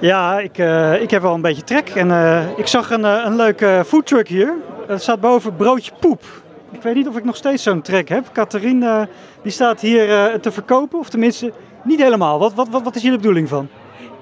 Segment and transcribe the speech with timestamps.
[0.00, 1.88] Ja, ik, uh, ik heb wel een beetje trek.
[1.88, 4.54] En uh, ik zag een, uh, een leuke foodtruck hier.
[4.88, 6.22] Er staat boven broodje poep.
[6.70, 8.24] Ik weet niet of ik nog steeds zo'n trek heb.
[8.32, 9.08] Catharine
[9.42, 11.52] die staat hier te verkopen, of tenminste
[11.84, 12.38] niet helemaal.
[12.38, 13.68] Wat, wat, wat, is de bedoeling van?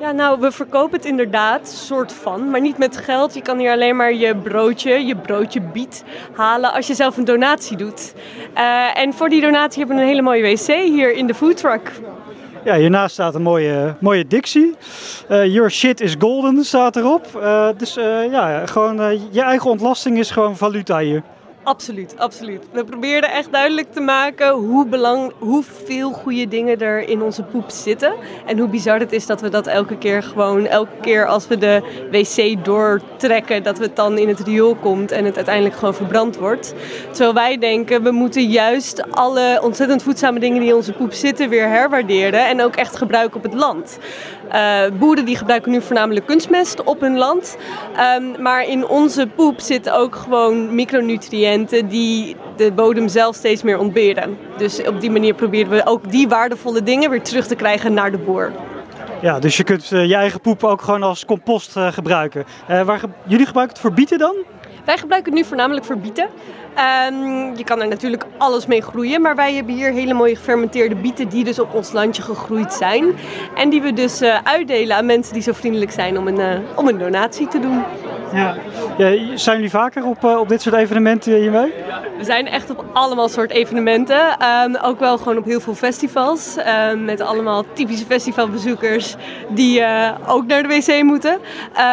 [0.00, 3.34] Ja, nou, we verkopen het inderdaad, soort van, maar niet met geld.
[3.34, 7.24] Je kan hier alleen maar je broodje, je broodje biet halen als je zelf een
[7.24, 8.14] donatie doet.
[8.94, 11.92] En voor die donatie hebben we een hele mooie wc hier in de foodtruck.
[12.64, 14.76] Ja, hiernaast staat een mooie, mooie dictie.
[15.30, 17.26] Uh, your shit is golden staat erop.
[17.36, 17.94] Uh, dus
[18.30, 18.96] ja, gewoon
[19.30, 21.22] je eigen ontlasting is gewoon valuta hier.
[21.64, 22.64] Absoluut, absoluut.
[22.72, 27.70] We probeerden echt duidelijk te maken hoe belang, hoeveel goede dingen er in onze poep
[27.70, 28.14] zitten.
[28.46, 31.58] En hoe bizar het is dat we dat elke keer gewoon, elke keer als we
[31.58, 36.36] de wc doortrekken, dat het dan in het riool komt en het uiteindelijk gewoon verbrand
[36.36, 36.74] wordt.
[37.10, 41.48] Terwijl wij denken, we moeten juist alle ontzettend voedzame dingen die in onze poep zitten
[41.48, 43.98] weer herwaarderen en ook echt gebruiken op het land.
[44.54, 47.56] Uh, boeren die gebruiken nu voornamelijk kunstmest op hun land.
[48.18, 53.78] Um, maar in onze poep zitten ook gewoon micronutriënten die de bodem zelf steeds meer
[53.78, 54.38] ontberen.
[54.56, 58.10] Dus op die manier proberen we ook die waardevolle dingen weer terug te krijgen naar
[58.10, 58.52] de boer.
[59.20, 62.44] Ja, dus je kunt uh, je eigen poep ook gewoon als compost uh, gebruiken.
[62.66, 64.34] Waar jullie gebruiken het voor bieten dan?
[64.84, 66.26] Wij gebruiken het nu voornamelijk voor bieten.
[67.08, 70.94] Um, je kan er natuurlijk alles mee groeien, maar wij hebben hier hele mooie gefermenteerde
[70.94, 73.14] bieten die dus op ons landje gegroeid zijn.
[73.54, 76.98] En die we dus uitdelen aan mensen die zo vriendelijk zijn om een, om een
[76.98, 77.82] donatie te doen.
[78.34, 78.56] Ja.
[78.98, 79.36] ja.
[79.36, 81.72] zijn jullie vaker op, uh, op dit soort evenementen hiermee?
[82.18, 84.36] We zijn echt op allemaal soort evenementen.
[84.64, 86.56] Um, ook wel gewoon op heel veel festivals.
[86.90, 89.14] Um, met allemaal typische festivalbezoekers
[89.48, 91.32] die uh, ook naar de wc moeten.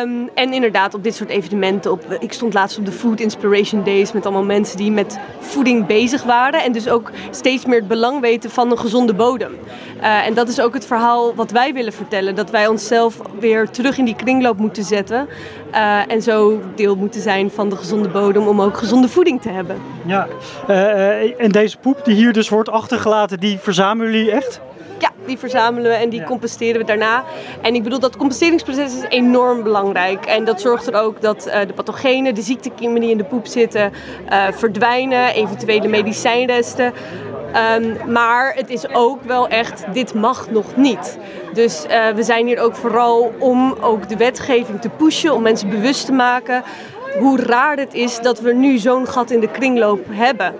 [0.00, 1.92] Um, en inderdaad op dit soort evenementen.
[1.92, 5.86] Op, ik stond laatst op de Food Inspiration Days met allemaal mensen die met voeding
[5.86, 6.62] bezig waren.
[6.62, 9.58] En dus ook steeds meer het belang weten van een gezonde bodem.
[10.00, 12.34] Uh, en dat is ook het verhaal wat wij willen vertellen.
[12.34, 15.28] Dat wij onszelf weer terug in die kringloop moeten zetten.
[15.74, 19.48] Uh, en zo deel moeten zijn van de gezonde bodem om ook gezonde voeding te
[19.48, 19.76] hebben.
[20.06, 20.28] Ja,
[20.68, 24.60] uh, en deze poep die hier dus wordt achtergelaten, die verzamelen jullie echt?
[24.98, 26.26] Ja, die verzamelen we en die ja.
[26.26, 27.24] composteren we daarna.
[27.62, 30.26] En ik bedoel, dat composteringsproces is enorm belangrijk.
[30.26, 33.46] En dat zorgt er ook dat uh, de pathogenen, de ziektekiemen die in de poep
[33.46, 33.92] zitten,
[34.52, 35.34] verdwijnen.
[35.34, 36.92] Eventuele medicijnresten.
[37.76, 41.18] Um, maar het is ook wel echt, dit mag nog niet.
[41.52, 45.68] Dus uh, we zijn hier ook vooral om ook de wetgeving te pushen, om mensen
[45.68, 46.62] bewust te maken
[47.18, 50.54] hoe raar het is dat we nu zo'n gat in de kringloop hebben.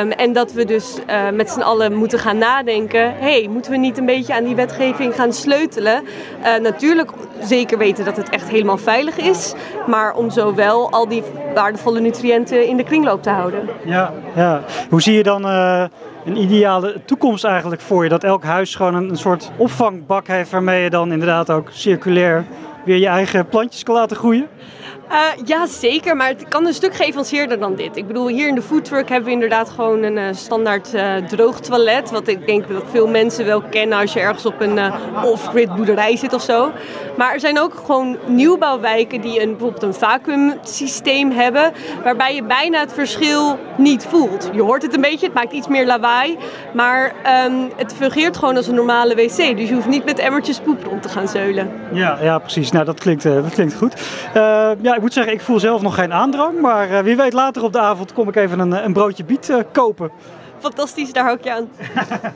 [0.00, 3.78] Um, en dat we dus uh, met z'n allen moeten gaan nadenken: hey, moeten we
[3.78, 6.02] niet een beetje aan die wetgeving gaan sleutelen?
[6.42, 7.10] Uh, natuurlijk
[7.42, 9.54] zeker weten dat het echt helemaal veilig is,
[9.86, 11.22] maar om zo wel al die
[11.54, 13.68] waardevolle nutriënten in de kringloop te houden.
[13.84, 14.62] Ja, ja.
[14.90, 15.44] hoe zie je dan
[16.24, 18.08] een ideale toekomst eigenlijk voor je?
[18.08, 22.44] Dat elk huis gewoon een, soort opvangbak heeft waarmee je dan inderdaad ook circulair
[22.84, 24.48] weer je eigen plantjes kan laten groeien?
[25.10, 27.96] Uh, ja, zeker, maar het kan een stuk geavanceerder dan dit.
[27.96, 31.60] Ik bedoel, hier in de foodtruck hebben we inderdaad gewoon een uh, standaard uh, droog
[31.60, 32.10] toilet.
[32.10, 34.78] Wat ik denk dat veel mensen wel kennen als je ergens op een
[35.24, 36.72] off-grid boerderij zit of zo.
[37.16, 41.72] Maar er zijn ook gewoon nieuwbouwwijken die een, bijvoorbeeld een vacuümsysteem hebben.
[42.04, 44.50] Waarbij je bijna het verschil niet voelt.
[44.52, 46.38] Je hoort het een beetje, het maakt iets meer lawaai.
[46.74, 47.12] Maar
[47.46, 49.56] um, het fungeert gewoon als een normale wc.
[49.56, 51.70] Dus je hoeft niet met emmertjes poep rond te gaan zeulen.
[51.92, 52.70] Ja, ja precies.
[52.70, 53.94] Nou, dat klinkt, dat klinkt goed.
[54.82, 56.60] ja, ik moet zeggen, ik voel zelf nog geen aandrang.
[56.60, 59.48] Maar uh, wie weet later op de avond kom ik even een, een broodje biet
[59.48, 60.10] uh, kopen.
[60.58, 61.68] Fantastisch, daar hou ik je aan.